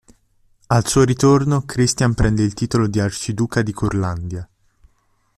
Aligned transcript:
Al 0.65 0.87
suo 0.87 1.03
ritorno, 1.03 1.61
Christian 1.63 2.15
prende 2.15 2.41
il 2.41 2.55
titolo 2.55 2.87
di 2.87 2.99
arciduca 2.99 3.61
di 3.61 3.71
Curlandia. 3.71 4.49